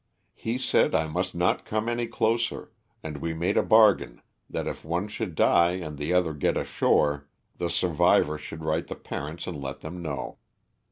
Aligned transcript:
He 0.33 0.57
said 0.57 0.95
I 0.95 1.05
must 1.05 1.35
not 1.35 1.63
come 1.63 1.87
any 1.87 2.07
closer, 2.07 2.71
and 3.03 3.17
we 3.17 3.35
made 3.35 3.55
a 3.55 3.61
bargain 3.61 4.23
that 4.49 4.65
if 4.65 4.83
one 4.83 5.07
should 5.07 5.35
die 5.35 5.73
and 5.73 5.99
the 5.99 6.11
other 6.11 6.33
get 6.33 6.57
ashore 6.57 7.27
the 7.57 7.69
survivor 7.69 8.39
should 8.39 8.63
write 8.63 8.87
the 8.87 8.95
parents 8.95 9.45
and 9.45 9.61
let 9.61 9.81
them 9.81 10.01
know. 10.01 10.39